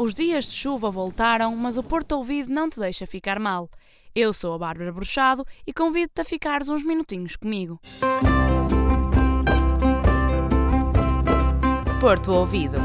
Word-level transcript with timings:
Os 0.00 0.14
dias 0.14 0.44
de 0.44 0.52
chuva 0.52 0.92
voltaram, 0.92 1.56
mas 1.56 1.76
o 1.76 1.82
Porto 1.82 2.12
Ouvido 2.12 2.54
não 2.54 2.70
te 2.70 2.78
deixa 2.78 3.04
ficar 3.04 3.40
mal. 3.40 3.68
Eu 4.14 4.32
sou 4.32 4.54
a 4.54 4.58
Bárbara 4.58 4.92
Bruxado 4.92 5.44
e 5.66 5.72
convido-te 5.72 6.20
a 6.20 6.24
ficares 6.24 6.68
uns 6.68 6.84
minutinhos 6.84 7.34
comigo. 7.34 7.80
Porto 12.00 12.30
Ouvido. 12.30 12.78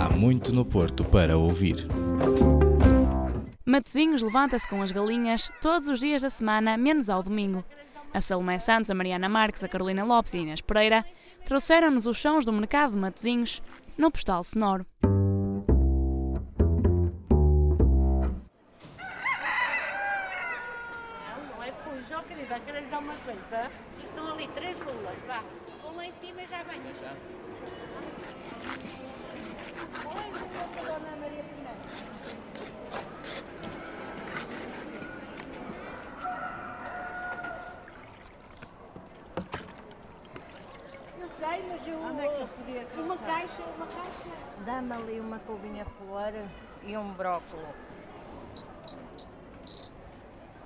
Há 0.00 0.16
muito 0.16 0.52
no 0.52 0.64
Porto 0.64 1.02
para 1.02 1.36
ouvir. 1.36 1.84
Matozinhos 3.66 4.22
levanta-se 4.22 4.68
com 4.68 4.80
as 4.80 4.92
galinhas 4.92 5.50
todos 5.60 5.88
os 5.88 5.98
dias 5.98 6.22
da 6.22 6.30
semana, 6.30 6.76
menos 6.76 7.10
ao 7.10 7.24
domingo. 7.24 7.64
A 8.14 8.20
Salomé 8.20 8.60
Santos, 8.60 8.88
a 8.88 8.94
Mariana 8.94 9.28
Marques, 9.28 9.64
a 9.64 9.68
Carolina 9.68 10.04
Lopes 10.04 10.32
e 10.32 10.38
a 10.38 10.40
Inês 10.42 10.60
Pereira 10.60 11.04
trouxeram-nos 11.44 12.06
os 12.06 12.20
sons 12.20 12.44
do 12.44 12.52
mercado 12.52 12.92
de 12.92 12.98
Matozinhos 12.98 13.60
no 13.98 14.12
postal 14.12 14.44
sonoro. 14.44 14.86
Uma 22.98 23.14
coisa? 23.24 23.70
Estão 24.04 24.32
ali 24.32 24.48
três 24.48 24.76
lulas, 24.80 25.18
vá. 25.26 25.42
Vão 25.82 25.94
lá 25.94 26.04
em 26.04 26.12
cima 26.14 26.42
e 26.42 26.46
já 26.48 26.62
venham. 26.64 26.94
Já. 27.00 27.12
Olha, 30.04 30.40
Dona 30.84 31.16
Maria 31.16 31.44
Fernandes. 31.44 32.10
Sei, 41.38 41.64
mas 41.68 41.86
eu... 41.86 42.02
Onde 42.02 42.20
é 42.20 42.28
que 42.28 42.42
eu 42.42 42.48
podia 42.48 42.84
trouxer? 42.86 43.04
Uma 43.04 43.16
caixa, 43.16 43.62
uma 43.76 43.86
caixa. 43.86 44.30
Dá-me 44.66 44.92
ali 44.92 45.20
uma 45.20 45.38
couvinha 45.38 45.84
flor 45.84 46.32
e 46.82 46.96
um 46.96 47.12
brócolis. 47.14 47.64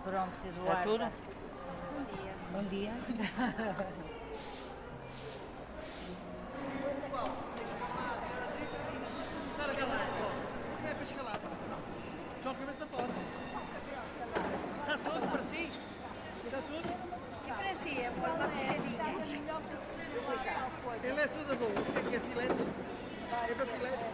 Pronto, 0.02 0.48
Eduardo. 0.48 0.80
É 0.80 0.84
tudo? 0.84 1.33
Bom 1.94 2.02
dia. 2.10 2.34
Bom 2.50 2.64
dia. 2.64 2.90
É 10.82 10.94
para. 10.94 11.38
Só 12.42 12.50
a 12.50 12.54
cabeça 12.54 12.86
fora. 12.86 13.08
Está 14.80 14.98
tudo 14.98 15.30
para 15.30 15.42
si? 15.44 15.70
Está 16.44 16.58
tudo? 16.66 16.90
E 17.46 17.52
para 17.52 17.74
si, 17.74 18.00
é 18.00 18.10
uma 18.10 18.48
pescadinha. 18.48 19.04
Ele 21.04 21.20
é 21.20 21.26
tudo 21.28 21.56
bom. 21.56 21.70
O 21.70 21.84
que 21.92 21.98
é 21.98 22.02
que 22.02 22.16
é 22.16 22.20
filetes? 22.20 22.66
É 23.30 23.54
para 23.54 23.66
filetes? 23.66 24.06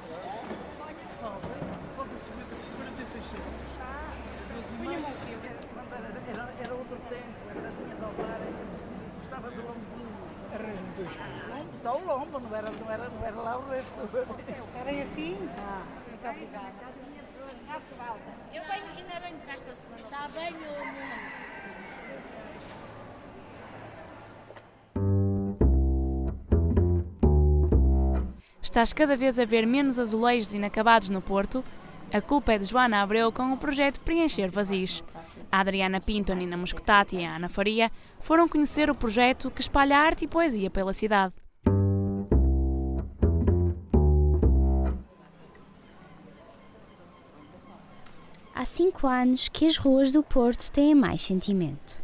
Falta 1.97 2.17
subir 2.19 2.45
para 2.45 2.59
46 2.77 3.25
centavos. 3.25 3.71
Punha-me 4.77 5.60
era, 5.93 6.53
era 6.65 6.75
outro 6.75 6.97
tempo, 7.09 7.51
essa 7.51 7.69
linha 7.69 7.95
de 7.95 8.05
alvar 8.05 8.41
estava 9.23 9.51
do 9.51 9.63
lombinho. 9.63 10.11
Era 10.53 10.75
Só 11.83 11.97
o 11.97 12.05
lombo, 12.05 12.41
não 12.41 12.57
era, 12.57 12.71
não, 12.71 12.91
era, 12.91 13.09
não 13.09 13.27
era 13.27 13.37
lá 13.37 13.59
o 13.59 13.69
resto. 13.69 13.93
Era 14.75 15.03
assim? 15.03 15.37
Ah. 15.59 15.83
Muito 16.09 16.29
obrigada. 16.29 16.73
Eu 18.53 18.63
venho, 18.65 18.87
ainda 18.97 19.21
venho 19.21 19.39
cá 19.47 19.53
esta 19.53 19.75
semana. 19.75 20.03
Está 20.03 20.29
bem, 20.29 20.53
meu 20.53 20.71
amor. 20.71 21.51
Estás 28.61 28.93
cada 28.93 29.17
vez 29.17 29.39
a 29.39 29.45
ver 29.45 29.67
menos 29.67 29.99
azulejos 29.99 30.55
inacabados 30.55 31.09
no 31.09 31.23
Porto? 31.23 31.65
A 32.13 32.21
culpa 32.21 32.53
é 32.53 32.59
de 32.59 32.65
Joana 32.67 33.03
Abreu 33.03 33.33
com 33.33 33.53
o 33.53 33.57
projeto 33.57 34.01
Preencher 34.01 34.51
Vazios. 34.51 35.03
A 35.53 35.61
Adriana 35.61 36.01
Pinto, 36.01 36.33
a 36.33 36.35
Nina 36.35 36.57
Moscotati 36.57 37.17
e 37.17 37.25
a 37.25 37.37
Ana 37.37 37.49
Faria 37.49 37.91
foram 38.21 38.49
conhecer 38.49 38.89
o 38.89 38.95
projeto 38.95 39.51
que 39.51 39.61
espalha 39.61 39.99
arte 39.99 40.25
e 40.25 40.29
poesia 40.29 40.71
pela 40.71 40.93
cidade. 40.93 41.35
Há 48.55 48.65
cinco 48.65 49.07
anos 49.07 49.49
que 49.49 49.67
as 49.67 49.77
ruas 49.77 50.13
do 50.13 50.23
Porto 50.23 50.71
têm 50.71 50.95
mais 50.95 51.23
sentimento. 51.23 52.01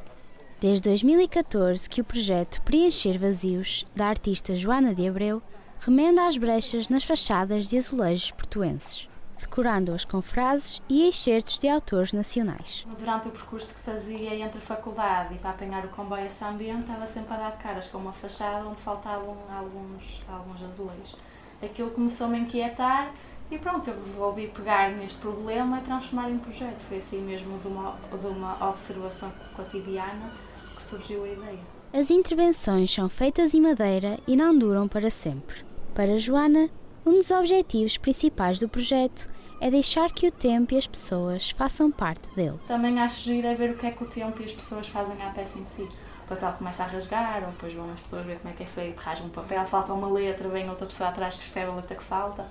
Desde 0.58 0.88
2014 0.88 1.88
que 1.88 2.00
o 2.00 2.04
projeto 2.04 2.62
Preencher 2.62 3.18
Vazios, 3.18 3.84
da 3.94 4.06
artista 4.06 4.56
Joana 4.56 4.94
de 4.94 5.06
Abreu, 5.06 5.42
remenda 5.78 6.26
as 6.26 6.38
brechas 6.38 6.88
nas 6.88 7.04
fachadas 7.04 7.68
de 7.68 7.76
azulejos 7.76 8.30
portuenses, 8.30 9.06
decorando-as 9.36 10.04
com 10.04 10.22
frases 10.22 10.80
e 10.88 11.08
excertos 11.08 11.58
de 11.58 11.68
autores 11.68 12.12
nacionais. 12.12 12.86
Durante 12.98 13.28
o 13.28 13.30
percurso 13.30 13.74
que 13.74 13.80
fazia 13.80 14.34
entre 14.34 14.58
a 14.58 14.60
faculdade 14.60 15.34
e 15.34 15.38
para 15.38 15.50
apanhar 15.50 15.84
o 15.84 15.88
comboio 15.88 16.26
a 16.26 16.30
São 16.30 16.56
Bento, 16.56 16.80
estava 16.80 17.06
sempre 17.06 17.34
a 17.34 17.36
dar 17.36 17.50
de 17.52 17.62
caras 17.62 17.88
com 17.88 17.98
uma 17.98 18.12
fachada 18.12 18.66
onde 18.66 18.80
faltavam 18.80 19.36
alguns, 19.50 20.22
alguns 20.28 20.62
azulejos. 20.62 21.16
Aquilo 21.62 21.90
começou-me 21.90 22.36
a 22.36 22.40
inquietar 22.40 23.12
e 23.50 23.58
pronto, 23.58 23.88
eu 23.88 23.96
resolvi 23.96 24.48
pegar 24.48 24.90
neste 24.90 25.18
problema 25.18 25.78
e 25.78 25.82
transformar 25.82 26.30
em 26.30 26.38
projeto. 26.38 26.80
Foi 26.88 26.98
assim 26.98 27.20
mesmo 27.20 27.58
de 27.58 27.68
uma, 27.68 27.96
de 28.10 28.26
uma 28.26 28.68
observação 28.68 29.32
cotidiana 29.54 30.32
que 30.76 30.84
surgiu 30.84 31.24
a 31.24 31.28
ideia. 31.28 31.76
As 31.92 32.10
intervenções 32.10 32.92
são 32.92 33.08
feitas 33.08 33.54
em 33.54 33.60
madeira 33.60 34.18
e 34.26 34.36
não 34.36 34.56
duram 34.56 34.88
para 34.88 35.08
sempre. 35.08 35.64
Para 35.94 36.16
Joana, 36.16 36.68
um 37.06 37.18
dos 37.18 37.30
objetivos 37.30 37.96
principais 37.96 38.58
do 38.58 38.68
projeto 38.68 39.30
é 39.60 39.70
deixar 39.70 40.10
que 40.10 40.26
o 40.26 40.32
tempo 40.32 40.74
e 40.74 40.76
as 40.76 40.88
pessoas 40.88 41.50
façam 41.50 41.90
parte 41.90 42.28
dele. 42.34 42.58
Também 42.66 42.98
acho 43.00 43.22
giro 43.22 43.46
é 43.46 43.54
ver 43.54 43.70
o 43.70 43.76
que 43.76 43.86
é 43.86 43.92
que 43.92 44.02
o 44.02 44.06
tempo 44.08 44.42
e 44.42 44.44
as 44.44 44.52
pessoas 44.52 44.88
fazem 44.88 45.22
à 45.22 45.30
peça 45.30 45.56
em 45.56 45.64
si. 45.64 45.82
O 45.82 46.28
papel 46.28 46.52
começa 46.58 46.82
a 46.82 46.86
rasgar, 46.86 47.44
ou 47.44 47.50
depois 47.52 47.72
vão 47.72 47.92
as 47.92 48.00
pessoas 48.00 48.26
ver 48.26 48.38
como 48.40 48.52
é 48.52 48.56
que 48.56 48.64
é 48.64 48.66
feito, 48.66 48.98
rasgam 48.98 49.28
um 49.28 49.30
papel, 49.30 49.64
falta 49.68 49.92
uma 49.92 50.08
letra, 50.08 50.48
vem 50.48 50.68
outra 50.68 50.84
pessoa 50.84 51.10
atrás 51.10 51.36
que 51.36 51.44
escreve 51.44 51.70
a 51.70 51.74
letra 51.76 51.94
que 51.94 52.02
falta. 52.02 52.44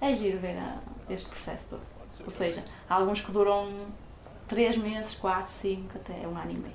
É 0.00 0.14
giro 0.14 0.38
ver 0.38 0.56
a, 0.56 0.78
este 1.10 1.28
processo 1.28 1.68
todo. 1.68 1.82
Ou 2.24 2.30
seja, 2.30 2.64
há 2.88 2.94
alguns 2.94 3.20
que 3.20 3.30
duram 3.30 3.68
3 4.48 4.78
meses, 4.78 5.14
4, 5.14 5.52
5, 5.52 5.98
até 5.98 6.26
um 6.26 6.36
ano 6.36 6.50
e 6.50 6.54
meio. 6.54 6.74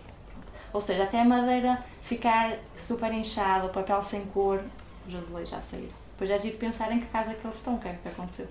Ou 0.71 0.79
seja, 0.79 1.03
até 1.03 1.19
a 1.19 1.25
madeira 1.25 1.83
ficar 2.03 2.59
super 2.77 3.11
inchada, 3.11 3.65
o 3.65 3.69
papel 3.69 4.01
sem 4.03 4.23
cor, 4.27 4.61
os 5.07 5.15
azulejos 5.15 5.49
já 5.49 5.61
saíram. 5.61 6.04
Depois 6.15 6.29
é 6.29 6.39
giro 6.39 6.57
pensar 6.57 6.89
em 6.93 7.01
que 7.01 7.07
casa 7.07 7.31
é 7.31 7.33
que 7.33 7.45
eles 7.45 7.57
estão, 7.57 7.75
o 7.75 7.79
que 7.79 7.89
é 7.89 7.93
que 8.01 8.07
aconteceu. 8.07 8.47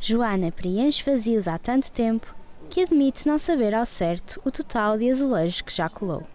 Joana 0.00 0.50
preenche 0.50 1.08
vazios 1.08 1.46
há 1.46 1.58
tanto 1.58 1.92
tempo 1.92 2.34
que 2.70 2.80
admite 2.80 3.28
não 3.28 3.38
saber 3.38 3.74
ao 3.74 3.84
certo 3.84 4.40
o 4.46 4.50
total 4.50 4.96
de 4.96 5.10
azulejos 5.10 5.60
que 5.60 5.74
já 5.74 5.90
colou. 5.90 6.26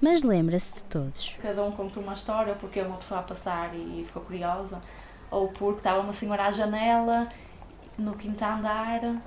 Mas 0.00 0.24
lembra-se 0.24 0.74
de 0.74 0.84
todos. 0.84 1.36
Cada 1.40 1.62
um 1.62 1.70
conta 1.70 2.00
uma 2.00 2.14
história, 2.14 2.54
porque 2.56 2.80
é 2.80 2.82
uma 2.84 2.96
pessoa 2.96 3.20
a 3.20 3.22
passar 3.22 3.72
e 3.76 4.02
ficou 4.04 4.22
curiosa, 4.22 4.82
ou 5.30 5.48
porque 5.48 5.78
estava 5.78 6.00
uma 6.00 6.12
senhora 6.12 6.46
à 6.46 6.50
janela 6.50 7.28
no 7.96 8.16
quinto 8.16 8.44
andar 8.44 9.04
uh, 9.04 9.20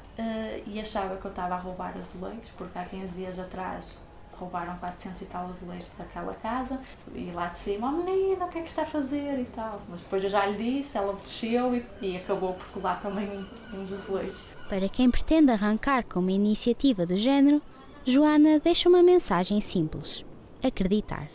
e 0.67 0.77
achava 0.77 1.15
que 1.15 1.25
eu 1.25 1.31
estava 1.31 1.55
a 1.55 1.57
roubar 1.57 1.97
azulejos, 1.97 2.49
porque 2.57 2.77
há 2.77 2.83
15 2.83 3.13
dias 3.15 3.39
atrás 3.39 3.97
roubaram 4.39 4.75
400 4.77 5.21
e 5.21 5.25
tal 5.25 5.47
azulejos 5.47 5.91
daquela 5.97 6.33
casa 6.35 6.79
e 7.13 7.31
lá 7.31 7.47
de 7.47 7.57
cima, 7.57 7.87
oh 7.87 7.91
menina, 7.91 8.45
o 8.45 8.49
que 8.49 8.59
é 8.59 8.61
que 8.61 8.69
está 8.69 8.83
a 8.83 8.85
fazer 8.85 9.39
e 9.39 9.45
tal. 9.45 9.81
Mas 9.89 10.01
depois 10.01 10.23
eu 10.23 10.29
já 10.29 10.45
lhe 10.45 10.71
disse, 10.71 10.97
ela 10.97 11.13
desceu 11.13 11.75
e, 11.75 11.85
e 12.01 12.17
acabou 12.17 12.53
por 12.53 12.67
colar 12.67 12.99
também 13.01 13.47
uns 13.73 13.91
azulejos. 13.91 14.41
Para 14.69 14.89
quem 14.89 15.09
pretende 15.09 15.51
arrancar 15.51 16.03
com 16.03 16.19
uma 16.19 16.31
iniciativa 16.31 17.05
do 17.05 17.15
género, 17.15 17.61
Joana 18.05 18.59
deixa 18.59 18.87
uma 18.87 19.01
mensagem 19.01 19.59
simples: 19.59 20.25
acreditar. 20.63 21.27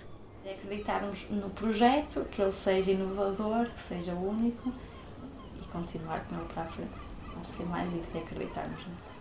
É 0.44 0.52
acreditar 0.52 1.02
no 1.30 1.50
projeto, 1.50 2.24
que 2.30 2.40
ele 2.40 2.52
seja 2.52 2.92
inovador, 2.92 3.70
que 3.70 3.80
seja 3.80 4.14
único 4.14 4.72
e 5.60 5.64
continuar 5.68 6.24
com 6.26 6.36
ele 6.36 6.44
para 6.52 6.62
a 6.62 6.66
frente. 6.66 6.90
Acho 7.40 7.52
que 7.54 7.62
é 7.62 7.66
mais 7.66 7.92
isso, 7.92 8.16
é 8.16 8.20
acreditarmos 8.20 8.78
nele. 8.86 9.12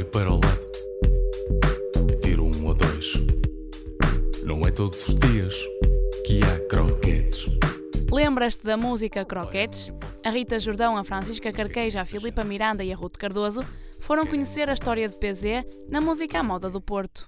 Olho 0.00 0.08
para 0.08 0.32
o 0.32 0.40
lado, 0.40 2.20
tiro 2.22 2.44
um 2.44 2.66
ou 2.66 2.74
dois. 2.74 3.12
Não 4.46 4.62
é 4.62 4.70
todos 4.70 5.06
os 5.06 5.14
dias 5.14 5.54
que 6.26 6.40
há 6.42 6.58
croquetes. 6.68 7.50
Lembras-te 8.10 8.64
da 8.64 8.78
música 8.78 9.26
Croquetes? 9.26 9.92
A 10.24 10.30
Rita 10.30 10.58
Jordão, 10.58 10.96
a 10.96 11.04
Francisca 11.04 11.52
Carqueja, 11.52 12.00
a 12.00 12.06
Filipa 12.06 12.42
Miranda 12.42 12.82
e 12.82 12.90
a 12.90 12.96
Ruth 12.96 13.18
Cardoso 13.18 13.60
foram 14.00 14.26
conhecer 14.26 14.70
a 14.70 14.72
história 14.72 15.06
de 15.06 15.16
PZ 15.16 15.66
na 15.86 16.00
música 16.00 16.40
à 16.40 16.42
moda 16.42 16.70
do 16.70 16.80
Porto. 16.80 17.26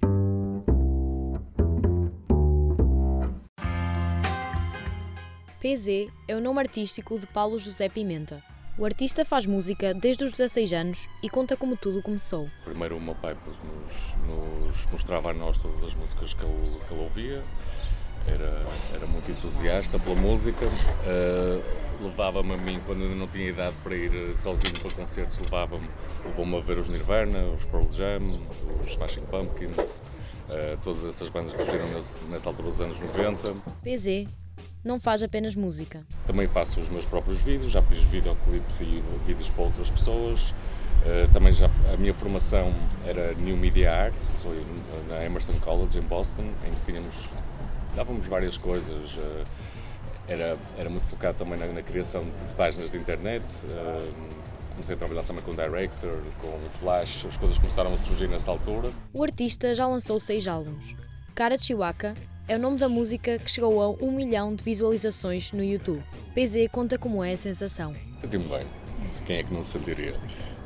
PZ 5.61 6.11
é 6.27 6.35
o 6.35 6.41
nome 6.41 6.61
artístico 6.61 7.19
de 7.19 7.27
Paulo 7.27 7.59
José 7.59 7.91
Pimenta. 7.91 8.43
O 8.83 8.85
artista 8.85 9.25
faz 9.25 9.47
música 9.47 9.95
desde 9.95 10.25
os 10.25 10.33
16 10.33 10.73
anos 10.73 11.09
e 11.23 11.31
conta 11.31 11.57
como 11.57 11.77
tudo 11.77 12.03
começou. 12.03 12.51
Primeiro 12.65 12.97
o 12.97 13.01
meu 13.01 13.15
pai 13.15 13.37
nos, 13.47 14.67
nos 14.67 14.87
mostrava 14.87 15.31
a 15.31 15.33
nós 15.33 15.57
todas 15.57 15.85
as 15.85 15.95
músicas 15.95 16.35
que 16.35 16.45
ele, 16.45 16.81
que 16.89 16.93
ele 16.93 17.01
ouvia 17.01 17.45
era, 18.27 18.67
era 18.93 19.07
muito 19.07 19.31
entusiasta 19.31 20.01
pela 20.01 20.17
música. 20.17 20.67
Uh, 20.67 21.63
levava-me 22.05 22.55
a 22.55 22.57
mim, 22.57 22.81
quando 22.85 23.05
ainda 23.05 23.15
não 23.15 23.29
tinha 23.29 23.51
idade 23.51 23.77
para 23.85 23.95
ir 23.95 24.37
sozinho 24.39 24.77
para 24.81 24.91
concertos, 24.91 25.39
levava-me 25.39 25.89
levou-me 26.25 26.57
a 26.57 26.61
ver 26.61 26.79
os 26.79 26.89
Nirvana, 26.89 27.39
os 27.57 27.65
Pearl 27.65 27.87
Jam, 27.89 28.41
os 28.83 28.91
Smashing 28.91 29.27
Pumpkins, 29.27 30.03
uh, 30.49 30.77
todas 30.83 31.05
essas 31.05 31.29
bandas 31.29 31.55
que 31.55 31.63
surgiram 31.63 31.87
nessa 32.29 32.49
altura 32.49 32.69
dos 32.69 32.81
anos 32.81 32.99
90. 32.99 33.63
PZ 33.85 34.42
não 34.85 34.99
faz 34.99 35.23
apenas 35.23 35.55
música. 35.55 36.05
Também 36.27 36.47
faço 36.49 36.81
os 36.81 36.89
meus 36.89 37.07
próprios 37.07 37.39
vídeos, 37.41 37.73
já 37.73 37.83
fiz 37.83 38.03
videoclipes 38.05 38.81
e 38.81 39.03
vídeos 39.27 39.49
para 39.51 39.65
outras 39.65 39.91
pessoas. 39.91 40.51
Uh, 40.51 41.31
também 41.33 41.53
já 41.53 41.69
a 41.93 41.97
minha 41.97 42.15
formação 42.15 42.73
era 43.05 43.35
New 43.35 43.57
Media 43.57 43.93
Arts, 43.93 44.33
foi 44.39 44.65
na 45.09 45.25
Emerson 45.25 45.55
College 45.55 45.99
em 45.99 46.03
Boston, 46.03 46.45
em 46.67 46.71
que 46.71 46.87
tínhamos 46.87 47.17
dávamos 47.95 48.27
várias 48.27 48.57
coisas. 48.57 49.15
Uh, 49.15 49.45
era, 50.29 50.57
era 50.79 50.89
muito 50.89 51.05
focado 51.07 51.39
também 51.39 51.59
na, 51.59 51.67
na 51.67 51.83
criação 51.83 52.25
de 52.25 52.55
páginas 52.57 52.93
de 52.93 52.99
internet. 52.99 53.45
Uh, 53.65 54.13
comecei 54.71 54.95
a 54.95 54.99
trabalhar 54.99 55.23
também 55.25 55.43
com 55.43 55.55
Director, 55.55 56.19
com 56.41 56.59
Flash, 56.79 57.27
as 57.27 57.37
coisas 57.37 57.59
começaram 57.59 57.93
a 57.93 57.97
surgir 57.97 58.29
nessa 58.29 58.51
altura. 58.51 58.91
O 59.13 59.23
artista 59.23 59.75
já 59.75 59.87
lançou 59.87 60.19
seis 60.19 60.47
álbuns. 60.49 60.95
Cara 61.35 61.59
Chihuahua 61.59 62.15
é 62.53 62.57
o 62.57 62.59
nome 62.59 62.77
da 62.77 62.87
música 62.87 63.39
que 63.39 63.51
chegou 63.51 63.81
a 63.81 63.89
um 64.05 64.13
milhão 64.13 64.55
de 64.55 64.63
visualizações 64.63 65.53
no 65.53 65.65
YouTube. 65.65 66.05
PZ 66.35 66.69
conta 66.71 66.99
como 66.99 67.25
é 67.25 67.33
a 67.33 67.37
sensação. 67.37 67.95
Senti-me 68.21 68.45
bem. 68.45 68.67
Quem 69.25 69.39
é 69.39 69.43
que 69.43 69.55
não 69.55 69.63
se 69.63 69.71
sentiria? 69.71 70.13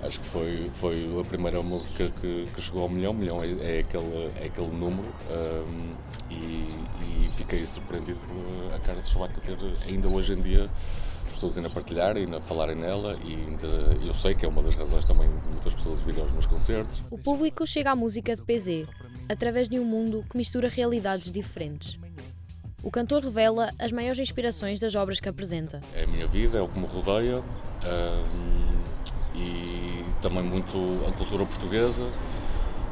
Acho 0.03 0.21
que 0.21 0.29
foi, 0.29 0.71
foi 0.75 1.21
a 1.21 1.25
primeira 1.25 1.63
música 1.63 2.09
que, 2.21 2.49
que 2.55 2.61
chegou 2.61 2.83
ao 2.83 2.89
milhão. 2.89 3.15
milhão 3.15 3.43
é, 3.43 3.49
é, 3.49 3.81
aquele, 3.81 4.33
é 4.41 4.47
aquele 4.47 4.69
número. 4.69 5.09
Um, 5.31 5.95
e, 6.31 6.35
e, 6.35 7.31
fiquei 7.37 7.65
surpreendido 7.65 8.19
por 8.21 8.75
a 8.75 8.79
cara 8.81 9.01
de 9.01 9.09
Chewbacca 9.09 9.41
ter 9.41 9.57
ainda 9.89 10.09
hoje 10.09 10.33
em 10.33 10.43
dia 10.43 10.69
pessoas 11.37 11.57
ainda 11.57 11.69
a 11.69 11.71
partilhar, 11.71 12.17
ainda 12.17 12.39
a 12.39 12.41
falarem 12.41 12.75
nela 12.75 13.17
e 13.23 13.35
ainda, 13.35 13.67
eu 14.05 14.15
sei 14.15 14.35
que 14.35 14.47
é 14.47 14.49
uma 14.49 14.63
das 14.63 14.75
razões 14.75 15.05
também 15.05 15.29
de 15.29 15.47
muitas 15.49 15.75
pessoas 15.75 16.01
virem 16.01 16.23
aos 16.23 16.33
meus 16.33 16.47
concertos. 16.47 17.03
O 17.11 17.19
público 17.19 17.67
chega 17.67 17.91
à 17.91 17.97
música 17.97 18.35
de 18.35 18.43
PZ 18.43 18.89
através 19.29 19.69
de 19.69 19.79
um 19.79 19.85
mundo 19.85 20.25
que 20.31 20.37
mistura 20.37 20.69
realidades 20.69 21.31
diferentes. 21.31 21.99
O 22.83 22.91
cantor 22.91 23.23
revela 23.23 23.73
as 23.79 23.93
maiores 23.93 24.19
inspirações 24.19 24.79
das 24.79 24.95
obras 24.95 25.21
que 25.21 25.29
apresenta. 25.29 25.83
É 25.93 26.05
a 26.05 26.07
minha 26.07 26.27
vida, 26.27 26.59
é 26.59 26.63
o 26.63 26.69
que 26.69 26.79
me 26.79 26.87
rodeia 26.87 27.41
um, 27.41 28.77
e 29.35 29.76
também 30.29 30.43
muito 30.43 30.77
a 31.07 31.13
cultura 31.13 31.47
portuguesa. 31.47 32.05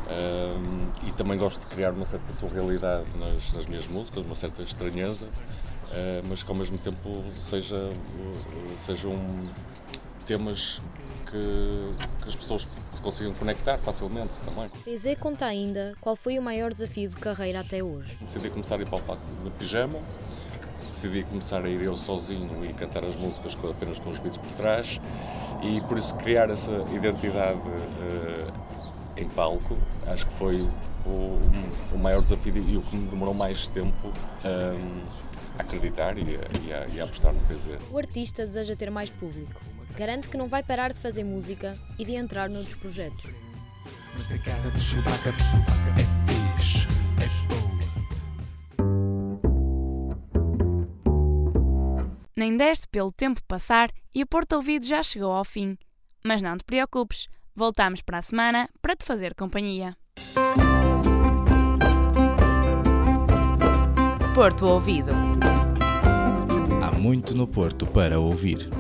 Um, 0.05 1.09
e 1.09 1.13
também 1.13 1.39
gosto 1.39 1.61
de 1.61 1.67
criar 1.67 1.93
uma 1.93 2.05
certa 2.05 2.31
surrealidade 2.35 3.17
nas, 3.17 3.55
nas 3.55 3.67
minhas 3.67 3.87
músicas, 3.87 4.23
uma 4.23 4.35
certa 4.35 4.63
estranheza, 4.63 5.25
uh, 5.27 6.27
mas 6.29 6.43
que 6.43 6.51
ao 6.51 6.57
mesmo 6.57 6.77
tempo 6.77 7.25
seja, 7.41 7.91
sejam 8.79 9.19
temas 10.27 10.81
que, 11.25 12.23
que 12.23 12.29
as 12.29 12.37
pessoas 12.37 12.69
consigam 13.03 13.33
conectar 13.33 13.79
facilmente 13.79 14.35
também. 14.45 14.69
PZ 14.85 15.17
conta 15.19 15.47
ainda 15.47 15.95
qual 16.03 16.15
foi 16.15 16.39
o 16.39 16.43
maior 16.43 16.71
desafio 16.71 17.09
de 17.09 17.17
carreira 17.17 17.61
até 17.61 17.83
hoje. 17.83 18.17
Decidi 18.21 18.51
começar 18.51 18.77
a 18.77 18.83
ir 18.83 18.89
para 18.89 18.99
o 18.99 19.03
palco 19.03 19.23
de 19.43 19.51
pijama, 19.53 19.99
decidi 20.95 21.25
começar 21.25 21.65
a 21.65 21.69
ir 21.69 21.83
eu 21.83 21.97
sozinho 21.97 22.65
e 22.65 22.73
cantar 22.73 23.05
as 23.05 23.17
músicas 23.17 23.57
apenas 23.69 23.99
com 23.99 24.11
os 24.11 24.19
beats 24.19 24.37
por 24.37 24.53
trás 24.53 25.01
e 25.63 25.81
por 25.83 25.99
isso 25.99 26.15
criar 26.17 26.49
essa 26.51 26.73
identidade 26.93 27.59
uh, 27.59 28.53
em 29.17 29.29
palco 29.31 29.77
acho 30.07 30.27
que 30.27 30.35
foi 30.35 30.57
tipo, 30.57 31.11
o, 31.93 31.99
maior 31.99 32.23
desafio 32.23 32.57
e 32.57 32.77
o 32.77 32.83
que 32.83 32.97
me 32.97 33.09
demorou 33.09 33.35
mais 33.35 33.69
tempo 33.69 34.09
um, 34.09 34.49
ehm, 34.49 35.05
a 35.59 35.63
acreditar 35.63 36.17
e 36.17 36.23
a, 36.23 36.61
e, 36.61 36.73
a, 36.73 36.87
e 36.89 37.01
a 37.01 37.05
apostar 37.05 37.33
no 37.33 37.41
PZ. 37.41 37.79
O 37.91 37.99
artista 37.99 38.45
deseja 38.45 38.75
ter 38.75 38.91
mais 38.91 39.11
público 39.11 39.61
garante 39.97 40.29
que 40.29 40.37
não 40.37 40.49
vai 40.49 40.63
parar 40.63 40.93
de 40.93 40.99
fazer 40.99 41.25
música 41.25 41.79
e 41.99 42.05
de 42.05 42.15
entrar 42.15 42.51
noutros 42.51 42.75
projetos. 42.75 43.33
Mas 44.17 44.29
tem 44.29 44.39
cara 44.39 44.71
de 44.71 44.81
Chewbacca, 44.81 45.33
Chewbacca 45.33 46.01
é 46.01 46.34
Nem 52.55 52.69
deste 52.69 52.87
pelo 52.87 53.11
tempo 53.11 53.41
passar 53.49 53.91
e 54.15 54.23
o 54.23 54.27
Porto 54.29 54.53
Ouvido 54.53 54.87
já 54.87 55.03
chegou 55.03 55.33
ao 55.33 55.45
fim. 55.45 55.77
Mas 56.25 56.41
não 56.41 56.57
te 56.57 56.63
preocupes, 56.63 57.27
voltamos 57.53 58.01
para 58.01 58.19
a 58.19 58.23
semana 58.23 58.69
para 58.81 58.95
te 58.95 59.05
fazer 59.05 59.35
companhia. 59.35 59.97
Porto 64.33 64.67
Ouvido. 64.67 65.11
Há 66.81 66.93
muito 66.97 67.35
no 67.35 67.49
Porto 67.49 67.87
para 67.89 68.21
ouvir. 68.21 68.71